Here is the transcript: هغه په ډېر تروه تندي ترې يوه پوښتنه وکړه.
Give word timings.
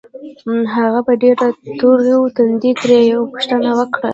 هغه 0.75 0.99
په 1.07 1.13
ډېر 1.21 1.35
تروه 1.79 2.29
تندي 2.35 2.71
ترې 2.81 2.99
يوه 3.11 3.25
پوښتنه 3.31 3.69
وکړه. 3.79 4.09